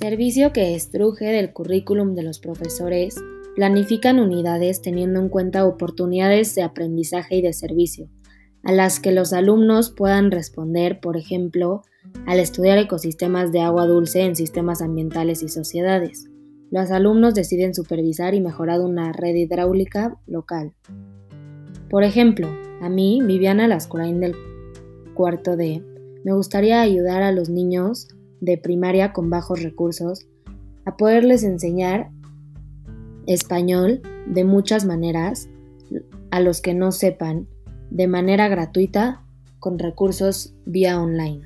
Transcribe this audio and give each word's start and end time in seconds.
servicio 0.00 0.50
que 0.54 0.74
estruje 0.74 1.26
del 1.26 1.52
currículum 1.52 2.14
de 2.14 2.22
los 2.22 2.38
profesores 2.38 3.16
planifican 3.54 4.18
unidades 4.18 4.80
teniendo 4.80 5.20
en 5.20 5.28
cuenta 5.28 5.66
oportunidades 5.66 6.54
de 6.54 6.62
aprendizaje 6.62 7.36
y 7.36 7.42
de 7.42 7.52
servicio, 7.52 8.08
a 8.62 8.72
las 8.72 8.98
que 8.98 9.12
los 9.12 9.34
alumnos 9.34 9.90
puedan 9.90 10.30
responder, 10.30 11.00
por 11.00 11.18
ejemplo, 11.18 11.82
al 12.26 12.40
estudiar 12.40 12.78
ecosistemas 12.78 13.52
de 13.52 13.60
agua 13.60 13.84
dulce 13.84 14.22
en 14.22 14.36
sistemas 14.36 14.80
ambientales 14.80 15.42
y 15.42 15.50
sociedades. 15.50 16.30
Los 16.70 16.90
alumnos 16.90 17.34
deciden 17.34 17.74
supervisar 17.74 18.32
y 18.32 18.40
mejorar 18.40 18.80
una 18.80 19.12
red 19.12 19.34
hidráulica 19.34 20.18
local. 20.26 20.72
Por 21.90 22.04
ejemplo, 22.04 22.48
a 22.80 22.88
mí, 22.88 23.20
Viviana 23.22 23.68
Lascurain 23.68 24.18
del 24.18 24.34
cuarto 25.12 25.58
D, 25.58 25.84
me 26.24 26.32
gustaría 26.32 26.80
ayudar 26.80 27.22
a 27.22 27.32
los 27.32 27.50
niños 27.50 28.08
de 28.40 28.58
primaria 28.58 29.12
con 29.12 29.30
bajos 29.30 29.62
recursos 29.62 30.26
a 30.84 30.96
poderles 30.96 31.44
enseñar 31.44 32.10
español 33.26 34.02
de 34.26 34.44
muchas 34.44 34.84
maneras 34.84 35.48
a 36.30 36.40
los 36.40 36.60
que 36.60 36.74
no 36.74 36.92
sepan 36.92 37.48
de 37.90 38.06
manera 38.06 38.48
gratuita 38.48 39.22
con 39.58 39.78
recursos 39.78 40.54
vía 40.64 41.00
online. 41.00 41.42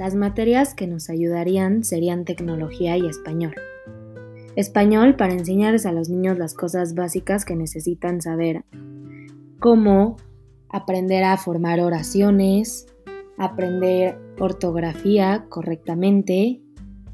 Las 0.00 0.14
materias 0.14 0.74
que 0.74 0.86
nos 0.86 1.10
ayudarían 1.10 1.84
serían 1.84 2.24
tecnología 2.24 2.96
y 2.96 3.06
español. 3.06 3.54
Español 4.56 5.16
para 5.16 5.32
enseñarles 5.32 5.86
a 5.86 5.92
los 5.92 6.08
niños 6.08 6.38
las 6.38 6.54
cosas 6.54 6.94
básicas 6.94 7.44
que 7.44 7.56
necesitan 7.56 8.20
saber, 8.20 8.64
como 9.60 10.16
aprender 10.68 11.24
a 11.24 11.36
formar 11.36 11.80
oraciones, 11.80 12.86
aprender 13.38 14.18
ortografía 14.38 15.46
correctamente, 15.48 16.60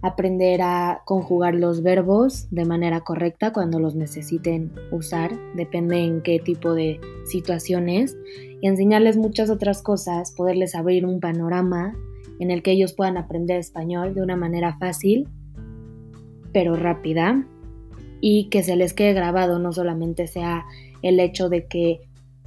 aprender 0.02 0.60
a 0.62 1.02
conjugar 1.04 1.54
los 1.54 1.82
verbos 1.82 2.48
de 2.50 2.64
manera 2.64 3.00
correcta 3.00 3.52
cuando 3.52 3.80
los 3.80 3.94
necesiten 3.94 4.72
usar, 4.90 5.32
depende 5.54 5.98
en 5.98 6.22
qué 6.22 6.38
tipo 6.38 6.74
de 6.74 7.00
situaciones, 7.26 8.16
y 8.62 8.66
enseñarles 8.66 9.16
muchas 9.16 9.50
otras 9.50 9.82
cosas, 9.82 10.32
poderles 10.32 10.74
abrir 10.74 11.04
un 11.04 11.20
panorama 11.20 11.94
en 12.38 12.50
el 12.50 12.62
que 12.62 12.72
ellos 12.72 12.92
puedan 12.92 13.16
aprender 13.16 13.58
español 13.58 14.14
de 14.14 14.22
una 14.22 14.36
manera 14.36 14.76
fácil, 14.78 15.28
pero 16.56 16.74
rápida, 16.74 17.44
y 18.22 18.48
que 18.48 18.62
se 18.62 18.76
les 18.76 18.94
quede 18.94 19.12
grabado, 19.12 19.58
no 19.58 19.74
solamente 19.74 20.26
sea 20.26 20.64
el 21.02 21.20
hecho 21.20 21.50
de 21.50 21.66
que 21.66 22.00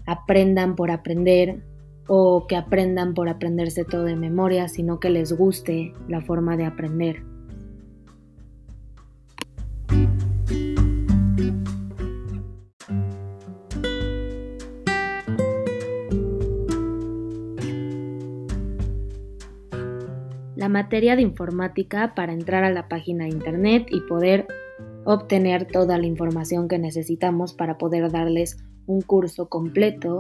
aprendan 0.08 0.76
por 0.76 0.90
aprender 0.90 1.62
o 2.08 2.48
que 2.48 2.56
aprendan 2.56 3.14
por 3.14 3.30
aprenderse 3.30 3.86
todo 3.86 4.06
de 4.06 4.16
memoria, 4.16 4.68
sino 4.68 5.00
que 5.00 5.12
les 5.12 5.32
guste 5.32 5.94
la 6.08 6.22
forma 6.22 6.58
de 6.58 6.66
aprender. 6.66 7.29
La 20.60 20.68
materia 20.68 21.16
de 21.16 21.22
informática 21.22 22.14
para 22.16 22.34
entrar 22.34 22.66
a 22.66 22.70
la 22.70 22.90
página 22.90 23.24
de 23.24 23.30
internet 23.30 23.88
y 23.90 24.02
poder 24.02 24.46
obtener 25.06 25.64
toda 25.64 25.98
la 25.98 26.06
información 26.06 26.68
que 26.68 26.78
necesitamos 26.78 27.54
para 27.54 27.78
poder 27.78 28.12
darles 28.12 28.58
un 28.86 29.00
curso 29.00 29.48
completo 29.48 30.20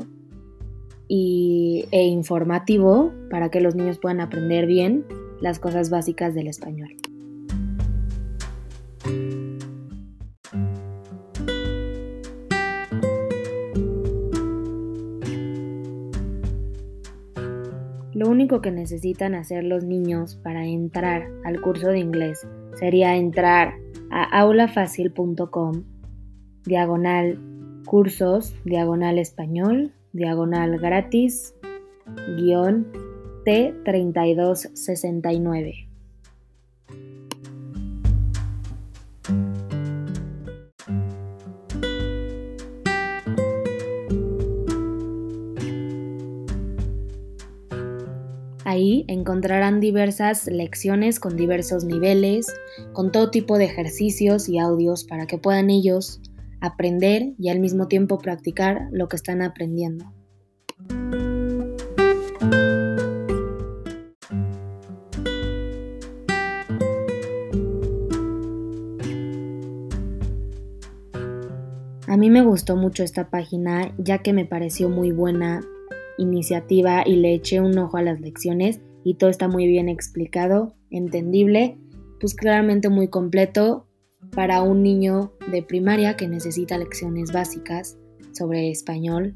y, 1.09 1.89
e 1.91 2.05
informativo 2.05 3.11
para 3.29 3.51
que 3.51 3.59
los 3.59 3.75
niños 3.75 3.99
puedan 3.99 4.21
aprender 4.21 4.65
bien 4.65 5.05
las 5.41 5.59
cosas 5.59 5.89
básicas 5.89 6.33
del 6.33 6.47
español. 6.47 6.95
Lo 18.19 18.27
único 18.27 18.59
que 18.59 18.69
necesitan 18.69 19.33
hacer 19.33 19.63
los 19.63 19.85
niños 19.85 20.35
para 20.43 20.65
entrar 20.65 21.29
al 21.45 21.61
curso 21.61 21.87
de 21.87 21.99
inglés 21.99 22.45
sería 22.77 23.15
entrar 23.15 23.75
a 24.11 24.41
aulafacil.com, 24.41 25.85
diagonal 26.65 27.39
cursos, 27.85 28.53
diagonal 28.65 29.19
español, 29.19 29.93
diagonal 30.11 30.79
gratis, 30.79 31.55
guion 32.35 32.91
T3269. 33.45 35.88
Ahí 48.69 49.03
encontrarán 49.07 49.79
diversas 49.79 50.45
lecciones 50.45 51.19
con 51.19 51.35
diversos 51.35 51.85
niveles, 51.85 52.45
con 52.93 53.11
todo 53.11 53.31
tipo 53.31 53.57
de 53.57 53.65
ejercicios 53.65 54.47
y 54.47 54.59
audios 54.59 55.05
para 55.05 55.25
que 55.25 55.39
puedan 55.39 55.71
ellos 55.71 56.21
aprender 56.61 57.33
y 57.39 57.49
al 57.49 57.61
mismo 57.61 57.87
tiempo 57.87 58.19
practicar 58.19 58.87
lo 58.91 59.09
que 59.09 59.15
están 59.15 59.41
aprendiendo. 59.41 60.05
A 72.07 72.17
mí 72.17 72.29
me 72.29 72.43
gustó 72.43 72.75
mucho 72.75 73.01
esta 73.01 73.31
página 73.31 73.95
ya 73.97 74.19
que 74.19 74.31
me 74.31 74.45
pareció 74.45 74.89
muy 74.89 75.11
buena 75.11 75.61
iniciativa 76.19 77.03
y 77.05 77.15
le 77.15 77.33
eché 77.33 77.61
un 77.61 77.77
ojo 77.77 77.97
a 77.97 78.03
las 78.03 78.19
lecciones 78.19 78.79
y 79.03 79.15
todo 79.15 79.29
está 79.29 79.47
muy 79.47 79.65
bien 79.67 79.89
explicado, 79.89 80.73
entendible, 80.91 81.77
pues 82.19 82.35
claramente 82.35 82.89
muy 82.89 83.07
completo 83.07 83.87
para 84.31 84.61
un 84.61 84.83
niño 84.83 85.31
de 85.51 85.63
primaria 85.63 86.15
que 86.15 86.27
necesita 86.27 86.77
lecciones 86.77 87.31
básicas 87.31 87.97
sobre 88.33 88.69
español. 88.69 89.35